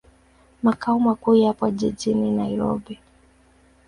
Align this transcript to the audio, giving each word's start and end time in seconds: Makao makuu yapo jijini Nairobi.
Makao 0.63 0.99
makuu 0.99 1.35
yapo 1.35 1.69
jijini 1.69 2.31
Nairobi. 2.31 2.99